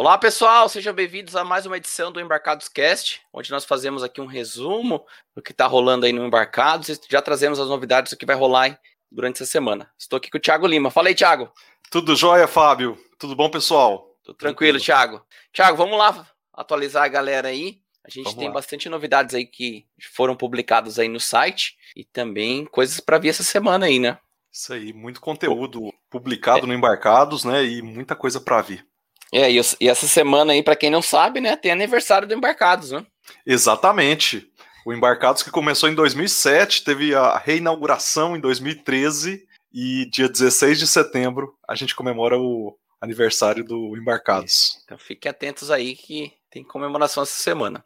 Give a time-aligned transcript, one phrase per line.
[0.00, 4.18] Olá pessoal, sejam bem-vindos a mais uma edição do Embarcados Cast, onde nós fazemos aqui
[4.18, 5.04] um resumo
[5.36, 8.34] do que está rolando aí no Embarcados e já trazemos as novidades do que vai
[8.34, 8.80] rolar
[9.12, 9.92] durante essa semana.
[9.98, 10.90] Estou aqui com o Thiago Lima.
[10.90, 11.52] Fala aí, Thiago.
[11.90, 12.98] Tudo jóia, Fábio?
[13.18, 14.16] Tudo bom, pessoal?
[14.24, 14.80] Tudo tranquilo.
[14.80, 15.22] Thiago.
[15.52, 17.82] Thiago, vamos lá atualizar a galera aí.
[18.02, 18.54] A gente vamos tem lá.
[18.54, 23.44] bastante novidades aí que foram publicadas aí no site e também coisas para vir essa
[23.44, 24.18] semana aí, né?
[24.50, 26.66] Isso aí, muito conteúdo publicado é.
[26.66, 27.62] no Embarcados, né?
[27.62, 28.88] E muita coisa para vir.
[29.32, 32.90] É, e, e essa semana aí, para quem não sabe, né, tem aniversário do Embarcados,
[32.90, 33.04] né?
[33.46, 34.50] Exatamente.
[34.84, 40.86] O Embarcados que começou em 2007, teve a reinauguração em 2013 e dia 16 de
[40.86, 44.80] setembro a gente comemora o aniversário do Embarcados.
[44.84, 47.84] Então fiquem atentos aí que tem comemoração essa semana.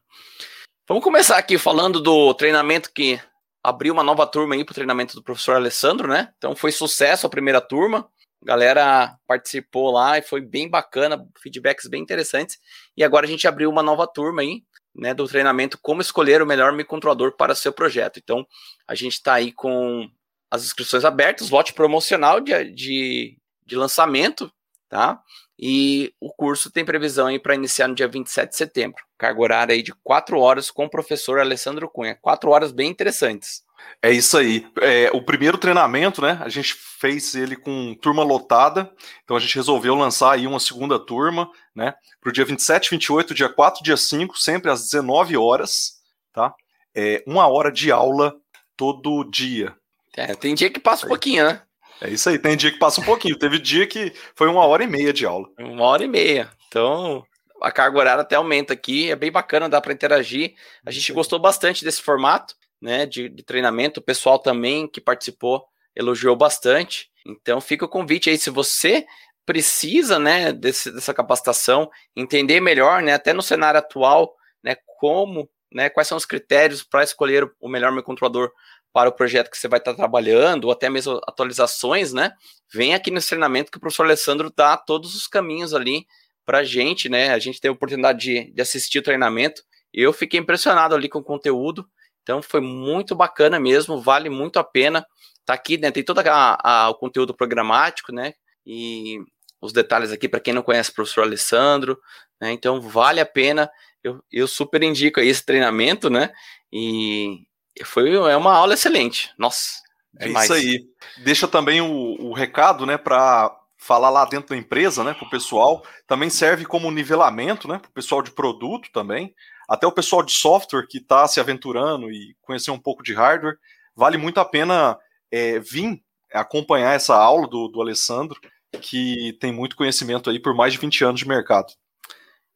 [0.88, 3.20] Vamos começar aqui falando do treinamento que
[3.62, 6.32] abriu uma nova turma aí para o treinamento do professor Alessandro, né?
[6.36, 8.08] Então foi sucesso a primeira turma.
[8.44, 12.58] A galera participou lá e foi bem bacana, feedbacks bem interessantes.
[12.94, 14.62] E agora a gente abriu uma nova turma aí,
[14.94, 18.20] né, do treinamento Como Escolher o Melhor Microcontrolador para seu projeto.
[18.22, 18.46] Então,
[18.86, 20.08] a gente está aí com
[20.50, 24.52] as inscrições abertas, lote promocional de, de, de lançamento,
[24.90, 25.20] tá?
[25.58, 29.02] E o curso tem previsão aí para iniciar no dia 27 de setembro.
[29.16, 32.18] Carga horária aí de 4 horas com o professor Alessandro Cunha.
[32.20, 33.63] 4 horas bem interessantes.
[34.04, 34.66] É isso aí.
[34.82, 36.38] É, o primeiro treinamento, né?
[36.42, 40.98] A gente fez ele com turma lotada, então a gente resolveu lançar aí uma segunda
[40.98, 41.94] turma, né?
[42.20, 45.94] Para o dia 27, 28, dia 4, dia 5, sempre às 19 horas,
[46.34, 46.54] tá?
[46.94, 48.34] É uma hora de aula
[48.76, 49.74] todo dia.
[50.16, 51.62] É, tem dia que passa um pouquinho, né?
[52.00, 53.38] É isso aí, tem dia que passa um pouquinho.
[53.38, 55.48] Teve dia que foi uma hora e meia de aula.
[55.58, 56.50] Uma hora e meia.
[56.68, 57.24] Então,
[57.62, 60.54] a carga horária até aumenta aqui, é bem bacana, dá para interagir.
[60.84, 65.64] A gente gostou bastante desse formato né, de, de treinamento, o pessoal também que participou
[65.96, 67.10] elogiou bastante.
[67.26, 69.06] Então fica o convite aí, se você
[69.46, 75.88] precisa, né, desse, dessa capacitação, entender melhor, né, até no cenário atual, né, como, né,
[75.88, 78.52] quais são os critérios para escolher o melhor microcontrolador
[78.92, 82.32] para o projeto que você vai estar trabalhando, ou até mesmo atualizações, né,
[82.70, 86.06] vem aqui nesse treinamento que o professor Alessandro dá todos os caminhos ali
[86.44, 89.62] para a gente, né, a gente teve a oportunidade de, de assistir o treinamento,
[89.92, 91.88] eu fiquei impressionado ali com o conteúdo,
[92.24, 95.06] então foi muito bacana mesmo, vale muito a pena.
[95.44, 95.90] Tá aqui, né?
[95.90, 98.32] Tem todo a, a, o conteúdo programático, né?
[98.66, 99.18] E
[99.60, 101.98] os detalhes aqui para quem não conhece o professor Alessandro,
[102.40, 102.50] né?
[102.50, 103.70] Então vale a pena.
[104.02, 106.32] Eu, eu super indico esse treinamento, né?
[106.72, 107.44] E
[107.84, 109.30] foi é uma aula excelente.
[109.38, 109.84] Nossa.
[110.18, 110.50] Demais.
[110.50, 110.80] É isso aí.
[111.24, 115.30] Deixa também o, o recado, né, para falar lá dentro da empresa, né, para o
[115.30, 115.84] pessoal.
[116.06, 119.34] Também serve como nivelamento, né, para o pessoal de produto também
[119.68, 123.56] até o pessoal de software que está se aventurando e conhecer um pouco de hardware,
[123.94, 124.98] vale muito a pena
[125.30, 126.02] é, vir
[126.32, 128.38] acompanhar essa aula do, do Alessandro,
[128.80, 131.72] que tem muito conhecimento aí por mais de 20 anos de mercado.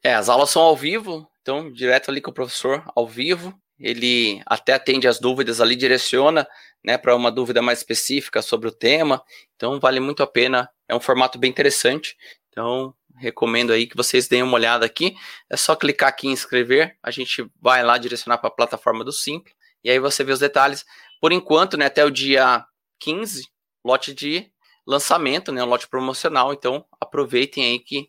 [0.02, 3.54] É, as aulas são ao vivo, então direto ali com o professor ao vivo.
[3.78, 6.46] Ele até atende as dúvidas ali, direciona
[6.84, 9.22] né, para uma dúvida mais específica sobre o tema.
[9.56, 10.68] Então vale muito a pena.
[10.88, 12.16] É um formato bem interessante.
[12.50, 15.14] Então recomendo aí que vocês deem uma olhada aqui.
[15.50, 19.12] É só clicar aqui em inscrever, a gente vai lá direcionar para a plataforma do
[19.12, 20.84] Simples, e aí você vê os detalhes.
[21.20, 22.64] Por enquanto, né, até o dia
[23.00, 23.46] 15,
[23.84, 24.50] lote de
[24.86, 28.08] lançamento, né, um lote promocional, então aproveitem aí que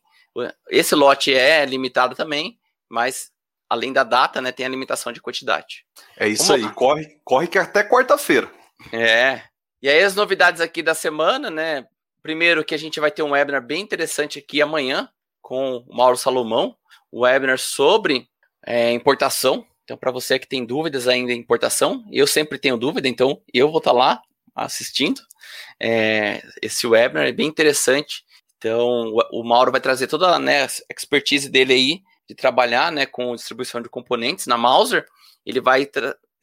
[0.69, 2.57] esse lote é limitado também,
[2.88, 3.31] mas
[3.69, 5.85] além da data, né, tem a limitação de quantidade.
[6.18, 6.74] É isso Vamos aí, lá.
[6.74, 8.50] corre, corre que até quarta-feira.
[8.91, 9.41] É.
[9.81, 11.85] E aí as novidades aqui da semana, né,
[12.22, 15.09] Primeiro que a gente vai ter um webinar bem interessante aqui amanhã
[15.41, 16.75] com o Mauro Salomão,
[17.12, 18.28] um webinar sobre
[18.66, 19.66] é, importação.
[19.84, 23.69] Então, para você que tem dúvidas ainda em importação, eu sempre tenho dúvida, então eu
[23.69, 24.22] vou estar tá lá
[24.53, 25.22] assistindo.
[25.80, 28.24] É, esse webinar é bem interessante.
[28.57, 33.07] Então, o, o Mauro vai trazer toda né, a expertise dele aí de trabalhar né,
[33.07, 35.03] com distribuição de componentes na Mauser.
[35.44, 35.90] Ele vai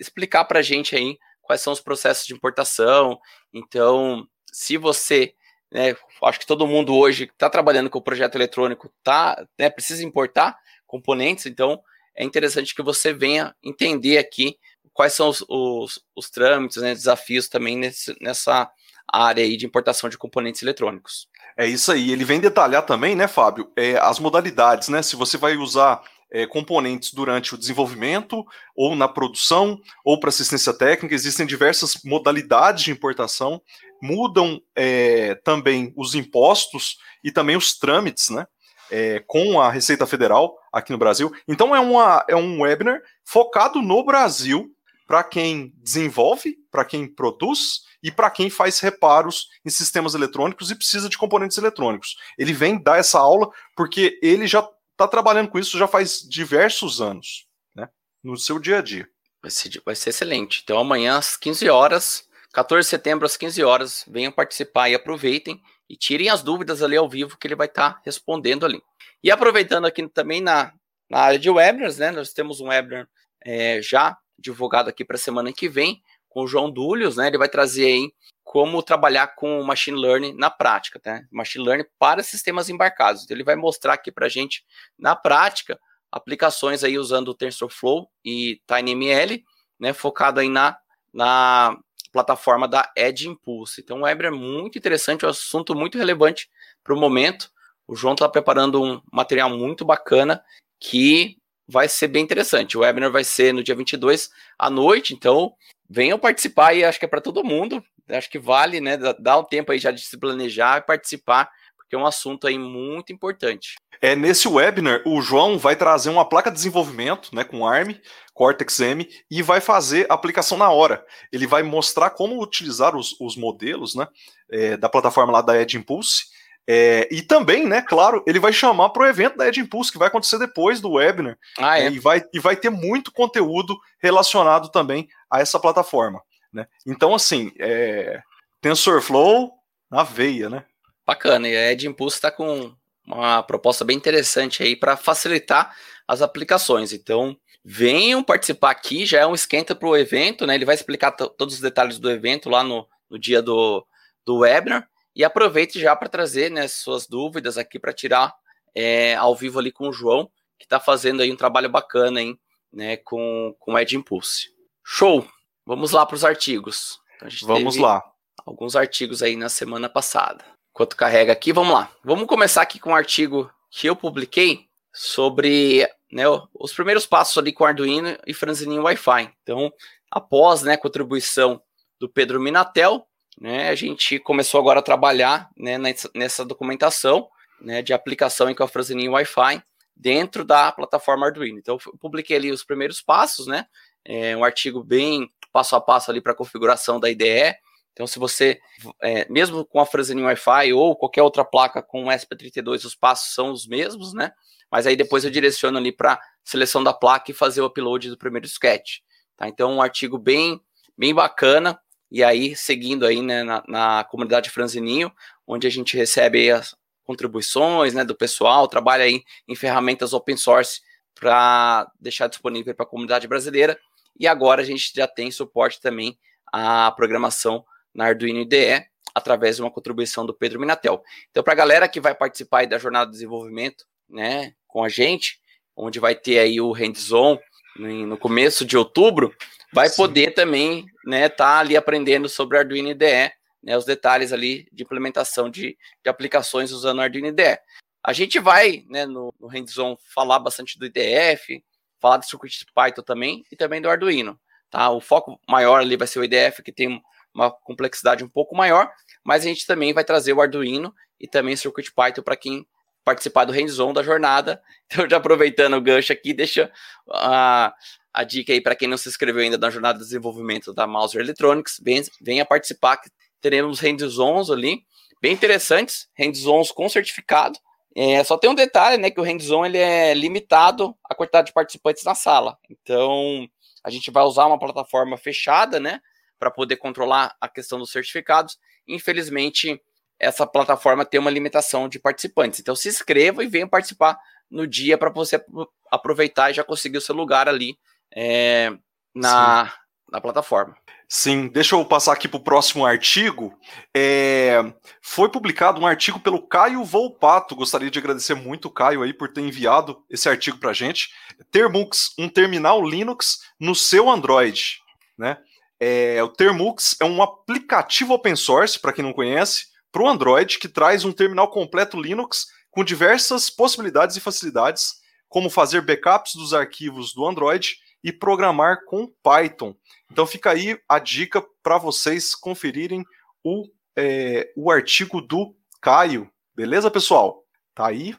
[0.01, 3.21] explicar para a gente aí quais são os processos de importação.
[3.55, 5.33] Então, se você
[5.71, 9.71] né, acho que todo mundo hoje que está trabalhando com o projeto eletrônico tá, né,
[9.71, 10.59] precisa importar
[10.89, 11.81] componentes, então
[12.17, 14.59] é interessante que você venha entender aqui
[14.93, 18.69] quais são os, os, os trâmites, né, desafios também nesse, nessa
[19.07, 21.29] área aí de importação de componentes eletrônicos.
[21.57, 22.13] É isso aí.
[22.13, 25.03] Ele vem detalhar também, né, Fábio, é, as modalidades, né?
[25.03, 28.45] Se você vai usar é, componentes durante o desenvolvimento,
[28.75, 31.15] ou na produção, ou para assistência técnica.
[31.15, 33.61] Existem diversas modalidades de importação,
[34.03, 38.47] mudam é, também os impostos e também os trâmites, né?
[38.89, 41.33] É, com a Receita Federal aqui no Brasil.
[41.49, 44.71] Então é, uma, é um webinar focado no Brasil
[45.07, 50.75] para quem desenvolve, para quem produz e para quem faz reparos em sistemas eletrônicos e
[50.75, 52.17] precisa de componentes eletrônicos.
[52.37, 57.01] Ele vem dar essa aula porque ele já está trabalhando com isso já faz diversos
[57.01, 57.89] anos, né?
[58.23, 59.09] No seu dia a dia.
[59.41, 60.63] Vai ser, vai ser excelente.
[60.65, 65.63] Então, amanhã às 15 horas, 14 de setembro às 15 horas, venham participar e aproveitem
[65.89, 68.83] e tirem as dúvidas ali ao vivo que ele vai estar tá respondendo ali.
[69.23, 70.73] E aproveitando aqui também na,
[71.09, 72.11] na área de webinars, né?
[72.11, 73.09] Nós temos um webinar
[73.45, 77.29] é, já divulgado aqui para a semana que vem com o João Dúlios, né?
[77.29, 78.13] Ele vai trazer aí
[78.45, 81.23] como trabalhar com machine learning na prática, tá?
[81.33, 83.25] Machine learning para sistemas embarcados.
[83.25, 84.65] Então, ele vai mostrar aqui para a gente
[84.99, 85.81] na prática
[86.13, 89.43] aplicações aí usando o TensorFlow e TinyML,
[89.81, 89.93] né?
[89.93, 90.79] Focado aí na,
[91.13, 91.77] na
[92.13, 93.81] plataforma da Edge Impulse.
[93.81, 96.49] Então, o webinar é muito interessante, é um assunto muito relevante
[96.85, 97.51] para o momento.
[97.87, 100.43] O João está preparando um material muito bacana
[100.79, 102.77] que vai ser bem interessante.
[102.77, 105.55] O webinar vai ser no dia 22 à noite, então
[105.89, 107.83] venham participar e acho que é para todo mundo.
[108.09, 111.97] Acho que vale, né, dar um tempo aí já de se planejar e participar, porque
[111.97, 113.75] é um assunto aí muito importante.
[114.01, 117.95] É, nesse webinar, o João vai trazer uma placa de desenvolvimento, né, com ARM,
[118.35, 121.05] Cortex-M, e vai fazer a aplicação na hora.
[121.33, 124.07] Ele vai mostrar como utilizar os, os modelos, né,
[124.51, 126.27] é, da plataforma lá da Edge Impulse,
[126.69, 129.99] é, e também, né, claro, ele vai chamar para o evento da Edge Impulse, que
[129.99, 131.39] vai acontecer depois do webinar.
[131.59, 131.89] Ah, é?
[131.89, 136.21] e, vai, e vai ter muito conteúdo relacionado também a essa plataforma.
[136.53, 136.67] Né?
[136.85, 138.21] Então, assim, é,
[138.61, 139.53] TensorFlow
[139.91, 140.65] na veia, né?
[141.07, 142.75] Bacana, e a Edge Impulse está com
[143.07, 145.73] uma proposta bem interessante aí para facilitar
[146.09, 146.93] as aplicações.
[146.93, 150.57] Então, venham participar aqui, já é um esquenta para o evento, né?
[150.57, 153.87] Ele vai explicar todos os detalhes do evento lá no, no dia do,
[154.25, 154.89] do webinar.
[155.17, 158.35] E aproveite já para trazer né, suas dúvidas aqui para tirar
[158.75, 162.39] é, ao vivo ali com o João, que está fazendo aí um trabalho bacana hein,
[162.71, 164.51] né, com, com o Ed Impulse.
[164.85, 165.27] Show!
[165.65, 167.01] Vamos lá para os artigos.
[167.17, 168.05] Então, vamos lá.
[168.45, 170.45] Alguns artigos aí na semana passada.
[170.71, 171.91] Enquanto carrega aqui, vamos lá.
[172.05, 176.25] Vamos começar aqui com um artigo que eu publiquei sobre né,
[176.55, 179.33] os primeiros passos ali com Arduino e Franzininho Wi-Fi.
[179.43, 179.73] Então,
[180.11, 181.61] após né, a contribuição
[181.99, 183.09] do Pedro Minatel,
[183.41, 185.79] né, a gente começou agora a trabalhar né,
[186.15, 187.29] nessa, documentação
[187.61, 189.63] né, de aplicação em a Wi-Fi
[189.95, 191.59] dentro da plataforma Arduino.
[191.59, 193.67] Então, eu publiquei ali os primeiros passos, né,
[194.05, 197.55] é um artigo bem passo a passo ali para a configuração da IDE.
[197.93, 198.61] Então, se você,
[199.03, 203.51] é, mesmo com a Franzinin Wi-Fi ou qualquer outra placa com SP32, os passos são
[203.51, 204.33] os mesmos, né?
[204.71, 208.19] Mas aí depois eu direciono ali para seleção da placa e fazer o upload do
[208.19, 208.99] primeiro sketch.
[209.37, 209.49] Tá?
[209.49, 210.61] Então, um artigo bem,
[210.97, 211.79] bem bacana
[212.11, 215.13] e aí seguindo aí né, na, na comunidade Franzininho,
[215.47, 220.81] onde a gente recebe as contribuições né, do pessoal, trabalha aí em ferramentas open source
[221.15, 223.79] para deixar disponível para a comunidade brasileira.
[224.19, 226.19] E agora a gente já tem suporte também
[226.53, 227.65] à programação
[227.95, 231.03] na Arduino IDE, através de uma contribuição do Pedro Minatel.
[231.31, 235.41] Então, para a galera que vai participar da jornada de desenvolvimento né, com a gente,
[235.75, 237.39] onde vai ter aí o hands-on
[237.79, 239.35] no começo de outubro,
[239.73, 239.97] vai Sim.
[239.97, 243.33] poder também, né, tá ali aprendendo sobre Arduino IDE,
[243.63, 247.59] né, os detalhes ali de implementação de, de aplicações usando Arduino IDE.
[248.03, 251.63] A gente vai, né, no, no hands-on falar bastante do IDF,
[252.01, 254.39] falar do circuit Python também e também do Arduino,
[254.71, 254.91] tá?
[254.91, 257.03] O foco maior ali vai ser o IDF, que tem
[257.35, 258.91] uma complexidade um pouco maior,
[259.25, 262.67] mas a gente também vai trazer o Arduino e também o circuit Python para quem
[263.07, 264.61] participar do hands-on da jornada.
[264.89, 266.71] Então, já aproveitando o gancho aqui, deixa
[267.11, 267.75] a,
[268.13, 271.21] a dica aí para quem não se inscreveu ainda na jornada de desenvolvimento da Mouser
[271.21, 271.81] Electronics,
[272.21, 273.11] venha, participar, que
[273.41, 274.85] teremos hands-ons ali,
[275.21, 277.59] bem interessantes, hands-ons com certificado.
[277.97, 281.53] É, só tem um detalhe, né, que o hands-on ele é limitado à quantidade de
[281.53, 282.57] participantes na sala.
[282.71, 283.49] Então,
[283.83, 286.01] a gente vai usar uma plataforma fechada, né,
[286.39, 288.57] para poder controlar a questão dos certificados.
[288.87, 289.83] Infelizmente,
[290.19, 292.61] essa plataforma tem uma limitação de participantes.
[292.61, 294.19] Então se inscreva e venha participar
[294.51, 295.43] no dia para você
[295.91, 297.79] aproveitar e já conseguir o seu lugar ali
[298.15, 298.73] é,
[299.15, 299.73] na,
[300.11, 300.77] na plataforma.
[301.09, 303.57] Sim, deixa eu passar aqui para o próximo artigo.
[303.97, 304.61] É,
[305.01, 307.55] foi publicado um artigo pelo Caio Volpato.
[307.55, 311.11] Gostaria de agradecer muito o Caio aí por ter enviado esse artigo para a gente.
[311.53, 314.81] Termux, um terminal Linux no seu Android.
[315.17, 315.39] Né?
[315.79, 319.67] É, o Termux é um aplicativo open source, para quem não conhece,
[319.97, 325.49] para o Android que traz um terminal completo Linux com diversas possibilidades e facilidades, como
[325.49, 329.75] fazer backups dos arquivos do Android e programar com Python.
[330.13, 333.07] Então fica aí a dica para vocês conferirem
[333.43, 336.31] o, é, o artigo do Caio.
[336.55, 337.43] Beleza, pessoal?
[337.75, 338.15] Tá aí.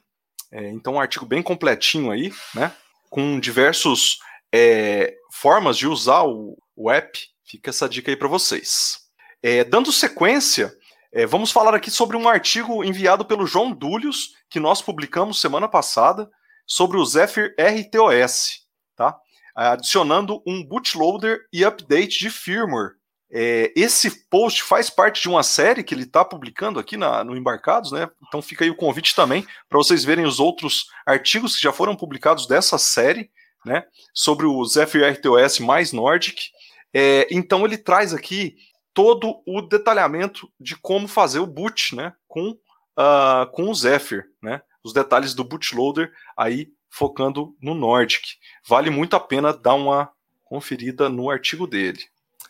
[0.51, 2.73] É, então um artigo bem completinho aí, né?
[3.07, 4.17] Com diversas
[4.51, 7.19] é, formas de usar o, o app.
[7.45, 8.97] Fica essa dica aí para vocês.
[9.43, 10.75] É, dando sequência,
[11.17, 15.67] é, vamos falar aqui sobre um artigo enviado pelo João Dúlios, que nós publicamos semana
[15.67, 16.29] passada,
[16.63, 19.17] sobre o Zephyr RTOS, tá?
[19.55, 22.91] Adicionando um bootloader e update de firmware.
[23.31, 27.35] É, esse post faz parte de uma série que ele está publicando aqui na, no
[27.35, 28.07] Embarcados, né?
[28.27, 31.95] Então fica aí o convite também para vocês verem os outros artigos que já foram
[31.95, 33.31] publicados dessa série,
[33.65, 33.83] né?
[34.13, 36.51] Sobre o Zephyr RTOS mais Nordic.
[36.93, 38.55] É, então ele traz aqui
[38.97, 44.63] todo o detalhamento de como fazer o boot, né, com, uh, com o Zephyr, né,
[44.83, 48.23] os detalhes do bootloader aí focando no Nordic.
[48.67, 50.09] Vale muito a pena dar uma
[50.43, 51.99] conferida no artigo dele.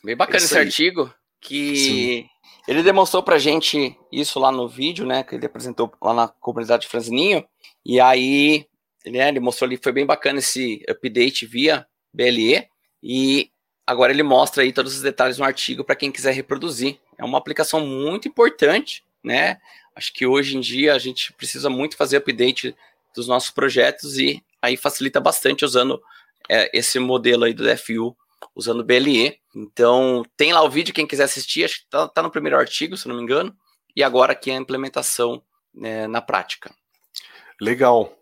[0.01, 2.29] Bem bacana esse artigo, que Sim.
[2.65, 6.83] ele demonstrou pra gente isso lá no vídeo, né, que ele apresentou lá na comunidade
[6.83, 7.45] de Franzininho,
[7.85, 8.65] e aí
[9.03, 12.65] ele, né, ele mostrou ali, foi bem bacana esse update via BLE,
[13.03, 13.51] e
[13.87, 16.99] Agora ele mostra aí todos os detalhes no artigo para quem quiser reproduzir.
[17.17, 19.61] É uma aplicação muito importante, né?
[19.95, 22.75] Acho que hoje em dia a gente precisa muito fazer update
[23.15, 26.01] dos nossos projetos e aí facilita bastante usando
[26.49, 28.15] é, esse modelo aí do DFU,
[28.53, 29.39] usando BLE.
[29.55, 32.97] Então, tem lá o vídeo, quem quiser assistir, acho que tá, tá no primeiro artigo,
[32.97, 33.55] se não me engano,
[33.95, 35.41] e agora aqui a implementação
[35.73, 36.75] né, na prática.
[37.59, 38.13] Legal.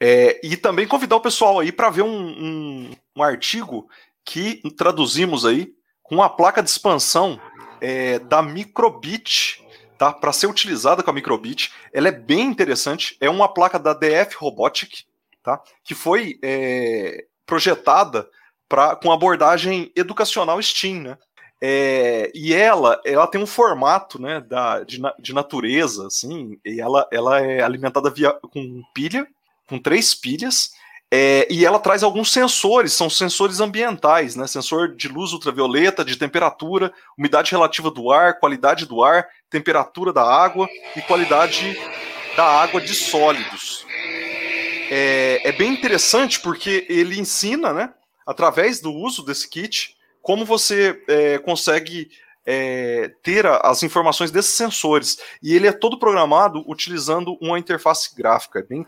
[0.00, 3.88] É, e também convidar o pessoal aí para ver um, um, um artigo
[4.30, 7.40] que traduzimos aí com a placa de expansão
[7.80, 9.60] é, da Microbit,
[9.98, 10.12] tá?
[10.12, 13.16] Para ser utilizada com a Microbit, ela é bem interessante.
[13.20, 15.02] É uma placa da DF Robotic,
[15.42, 15.60] tá?
[15.82, 18.30] Que foi é, projetada
[18.68, 21.18] para com abordagem educacional STEAM, né?
[21.60, 27.06] É, e ela, ela tem um formato, né, da, de, de natureza, assim, e ela,
[27.12, 29.26] ela é alimentada via, com pilha,
[29.66, 30.72] com três pilhas,
[31.12, 34.46] é, e ela traz alguns sensores, são sensores ambientais, né?
[34.46, 40.22] Sensor de luz ultravioleta, de temperatura, umidade relativa do ar, qualidade do ar, temperatura da
[40.22, 41.76] água e qualidade
[42.36, 43.84] da água de sólidos.
[44.88, 47.92] É, é bem interessante porque ele ensina, né,
[48.24, 52.08] através do uso desse kit, como você é, consegue
[52.46, 55.18] é, ter as informações desses sensores.
[55.42, 58.86] E ele é todo programado utilizando uma interface gráfica, bem,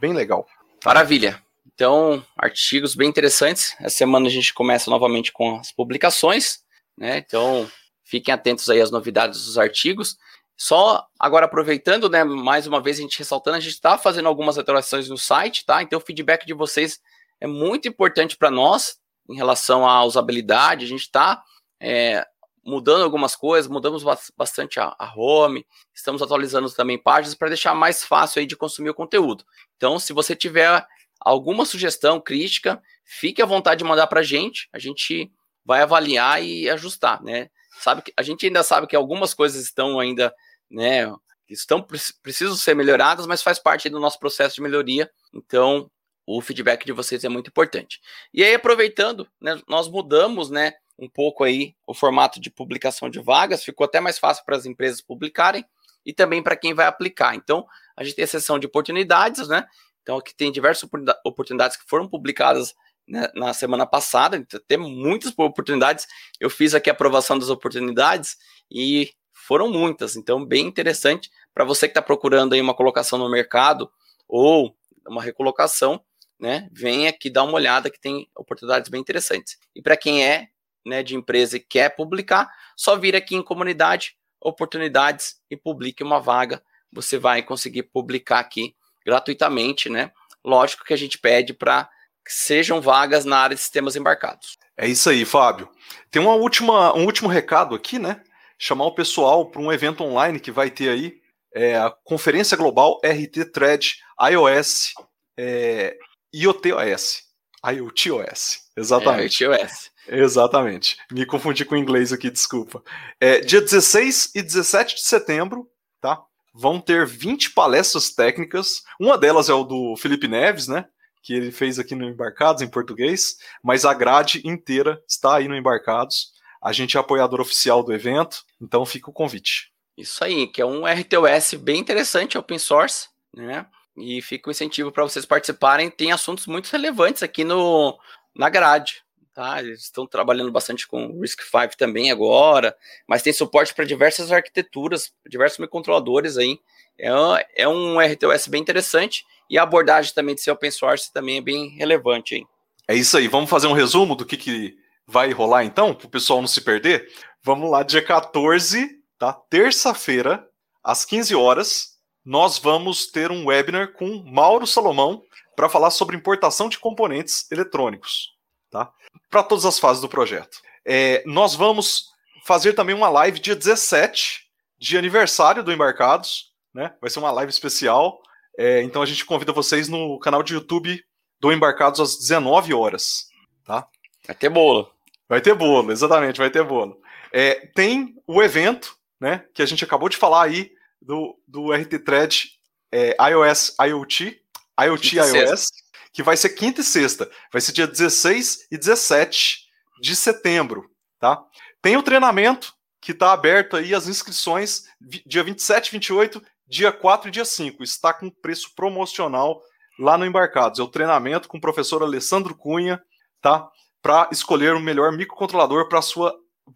[0.00, 0.46] bem legal.
[0.84, 1.40] Maravilha.
[1.80, 3.74] Então, artigos bem interessantes.
[3.80, 6.58] Essa semana a gente começa novamente com as publicações,
[6.94, 7.16] né?
[7.16, 7.66] Então,
[8.04, 10.18] fiquem atentos aí às novidades dos artigos.
[10.58, 14.58] Só agora aproveitando, né, mais uma vez a gente ressaltando, a gente está fazendo algumas
[14.58, 15.82] atualizações no site, tá?
[15.82, 17.00] Então o feedback de vocês
[17.40, 20.84] é muito importante para nós em relação à usabilidade.
[20.84, 21.42] A gente está
[21.80, 22.26] é,
[22.62, 24.04] mudando algumas coisas, mudamos
[24.36, 28.90] bastante a, a home, estamos atualizando também páginas para deixar mais fácil aí de consumir
[28.90, 29.46] o conteúdo.
[29.78, 30.86] Então, se você tiver
[31.20, 34.68] alguma sugestão, crítica, fique à vontade de mandar para a gente.
[34.72, 35.30] A gente
[35.64, 37.50] vai avaliar e ajustar, né?
[37.78, 40.34] Sabe que a gente ainda sabe que algumas coisas estão ainda,
[40.70, 41.12] né?
[41.48, 41.84] Estão
[42.22, 45.10] precisam ser melhoradas, mas faz parte do nosso processo de melhoria.
[45.34, 45.90] Então,
[46.26, 48.00] o feedback de vocês é muito importante.
[48.32, 53.20] E aí, aproveitando, né, nós mudamos, né, um pouco aí o formato de publicação de
[53.20, 55.64] vagas, ficou até mais fácil para as empresas publicarem
[56.04, 57.34] e também para quem vai aplicar.
[57.34, 59.66] Então, a gente tem a seção de oportunidades, né?
[60.02, 60.88] Então, aqui tem diversas
[61.24, 62.74] oportunidades que foram publicadas
[63.06, 66.06] né, na semana passada, então, tem muitas oportunidades.
[66.38, 68.36] Eu fiz aqui a aprovação das oportunidades
[68.70, 73.28] e foram muitas, então bem interessante para você que está procurando aí uma colocação no
[73.28, 73.90] mercado
[74.28, 74.76] ou
[75.08, 76.00] uma recolocação,
[76.38, 76.68] né?
[76.72, 79.58] Vem aqui dar uma olhada que tem oportunidades bem interessantes.
[79.74, 80.48] E para quem é
[80.86, 86.20] né, de empresa e quer publicar, só vir aqui em comunidade, oportunidades e publique uma
[86.20, 86.62] vaga.
[86.92, 90.10] Você vai conseguir publicar aqui gratuitamente, né?
[90.44, 91.88] Lógico que a gente pede para
[92.24, 94.58] que sejam vagas na área de sistemas embarcados.
[94.76, 95.68] É isso aí, Fábio.
[96.10, 98.22] Tem uma última, um último recado aqui, né?
[98.58, 101.20] Chamar o pessoal para um evento online que vai ter aí,
[101.54, 103.96] é a Conferência Global RT Thread
[104.30, 104.92] iOS
[105.38, 105.96] é,
[106.34, 107.22] IoTOS.
[107.66, 109.44] IoTOS, exatamente.
[109.44, 109.90] É, IoTOS.
[110.08, 110.96] Exatamente.
[111.10, 112.82] Me confundi com o inglês aqui, desculpa.
[113.20, 115.68] É, dia 16 e 17 de setembro,
[116.00, 116.22] tá?
[116.52, 118.82] Vão ter 20 palestras técnicas.
[118.98, 120.86] Uma delas é o do Felipe Neves, né?
[121.22, 125.56] Que ele fez aqui no Embarcados, em português, mas a grade inteira está aí no
[125.56, 126.32] Embarcados.
[126.62, 129.72] A gente é apoiador oficial do evento, então fica o convite.
[129.96, 133.66] Isso aí, que é um RTOS bem interessante, open source, né?
[133.96, 135.90] E fica o incentivo para vocês participarem.
[135.90, 137.98] Tem assuntos muito relevantes aqui no,
[138.34, 139.02] na grade.
[139.32, 139.60] Tá?
[139.60, 145.12] Eles estão trabalhando bastante com Risk 5 também agora, mas tem suporte para diversas arquiteturas,
[145.28, 146.58] diversos microcontroladores aí.
[146.98, 151.38] É, é um RTOS bem interessante e a abordagem também de ser open source também
[151.38, 152.44] é bem relevante aí.
[152.88, 156.10] É isso aí, vamos fazer um resumo do que, que vai rolar então, para o
[156.10, 157.08] pessoal não se perder?
[157.42, 159.32] Vamos lá, dia 14, tá?
[159.32, 160.46] Terça-feira,
[160.82, 165.22] às 15 horas, nós vamos ter um webinar com Mauro Salomão,
[165.60, 168.30] para falar sobre importação de componentes eletrônicos,
[168.70, 168.92] tá?
[169.28, 170.60] Para todas as fases do projeto.
[170.84, 172.06] É, nós vamos
[172.44, 174.48] fazer também uma live dia 17
[174.78, 176.94] de aniversário do Embarcados, né?
[177.00, 178.20] Vai ser uma live especial.
[178.58, 181.02] É, então a gente convida vocês no canal de YouTube
[181.38, 183.26] do Embarcados às 19 horas,
[183.64, 183.86] tá?
[184.26, 184.90] Vai ter bolo.
[185.28, 187.00] Vai ter bolo, exatamente, vai ter bolo.
[187.32, 189.44] É, tem o evento, né?
[189.54, 192.50] Que a gente acabou de falar aí do, do RT Thread
[192.92, 194.40] é, iOS IoT,
[194.80, 195.68] IoT iOS,
[196.12, 197.30] que vai ser quinta e sexta.
[197.52, 199.58] Vai ser dia 16 e 17
[200.00, 201.42] de setembro, tá?
[201.82, 204.84] Tem o treinamento que está aberto aí as inscrições
[205.26, 207.82] dia 27, 28, dia 4 e dia 5.
[207.82, 209.62] Está com preço promocional
[209.98, 210.78] lá no Embarcados.
[210.78, 213.02] É o treinamento com o professor Alessandro Cunha,
[213.40, 213.68] tá?
[214.02, 216.00] Para escolher o melhor microcontrolador para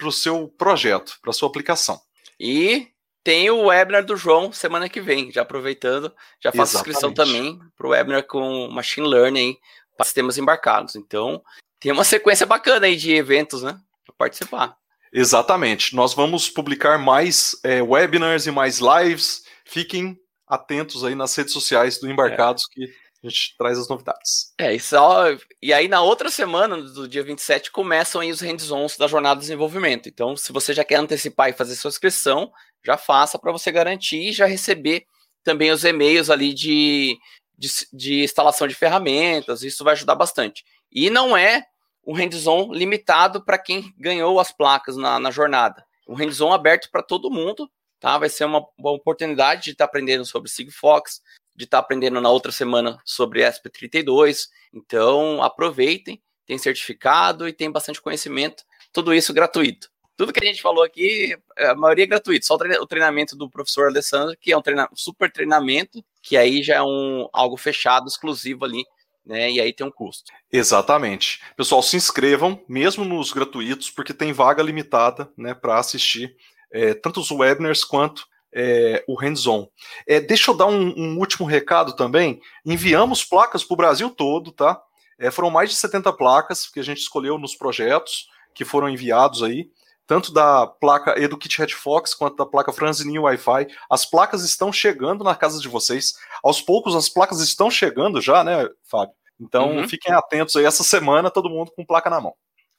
[0.07, 2.01] o seu projeto, para sua aplicação.
[2.39, 2.89] E
[3.25, 6.77] tem o webinar do João semana que vem, já aproveitando, já faço Exatamente.
[6.77, 9.57] inscrição também para o webinar com Machine Learning
[9.97, 10.95] para sistemas embarcados.
[10.95, 11.43] Então,
[11.81, 13.79] tem uma sequência bacana aí de eventos, né?
[14.05, 14.77] Para participar.
[15.11, 15.97] Exatamente.
[15.97, 19.45] Nós vamos publicar mais é, webinars e mais lives.
[19.65, 22.75] Fiquem atentos aí nas redes sociais do Embarcados é.
[22.75, 22.95] que
[23.27, 24.53] a gente traz as novidades.
[24.59, 25.25] É, e, só,
[25.63, 29.47] e aí na outra semana, do dia 27, começam aí os hands-ons da jornada de
[29.47, 30.09] desenvolvimento.
[30.09, 32.53] Então, se você já quer antecipar e fazer sua inscrição,
[32.85, 35.07] já faça para você garantir e já receber
[35.43, 37.19] também os e-mails ali de,
[37.57, 39.63] de, de instalação de ferramentas.
[39.63, 40.65] Isso vai ajudar bastante.
[40.93, 41.65] E não é
[42.07, 45.85] um hands-on limitado para quem ganhou as placas na, na jornada.
[46.07, 48.19] Um hands-on aberto para todo mundo, tá?
[48.19, 51.23] Vai ser uma boa oportunidade de estar tá aprendendo sobre Sigfox,
[51.55, 54.49] de estar tá aprendendo na outra semana sobre SP32.
[54.73, 59.89] Então, aproveitem, tem certificado e tem bastante conhecimento, tudo isso gratuito.
[60.17, 63.89] Tudo que a gente falou aqui, a maioria é gratuito, só o treinamento do professor
[63.89, 68.65] Alessandro, que é um treina super treinamento, que aí já é um algo fechado, exclusivo
[68.65, 68.85] ali
[69.25, 69.51] né?
[69.51, 70.31] E aí tem um custo.
[70.53, 71.41] Exatamente.
[71.57, 76.37] Pessoal, se inscrevam, mesmo nos gratuitos, porque tem vaga limitada, né, para assistir
[76.71, 79.67] é, tanto os webinars quanto é, o hands-on.
[80.07, 82.41] É, deixa eu dar um, um, último recado também.
[82.65, 84.81] Enviamos placas para o Brasil todo, tá?
[85.19, 89.43] É, foram mais de 70 placas que a gente escolheu nos projetos que foram enviados
[89.43, 89.69] aí
[90.07, 93.69] tanto da placa EduKit Red Fox quanto da placa Franzini Wi-Fi.
[93.89, 96.15] As placas estão chegando na casa de vocês.
[96.43, 99.15] Aos poucos as placas estão chegando já, né, Fábio?
[99.41, 99.89] Então uhum.
[99.89, 102.35] fiquem atentos aí essa semana, todo mundo com placa na mão.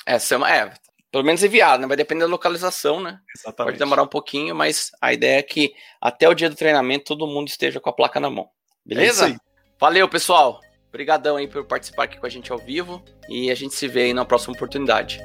[0.06, 0.74] Essa é, é
[1.16, 1.88] pelo menos enviado, né?
[1.88, 3.22] Vai depender da localização, né?
[3.34, 3.72] Exatamente.
[3.72, 7.26] Pode demorar um pouquinho, mas a ideia é que até o dia do treinamento todo
[7.26, 8.50] mundo esteja com a placa na mão.
[8.86, 9.30] Beleza?
[9.30, 9.36] É
[9.80, 10.60] Valeu, pessoal.
[10.90, 14.02] Obrigadão aí por participar aqui com a gente ao vivo e a gente se vê
[14.02, 15.22] aí na próxima oportunidade.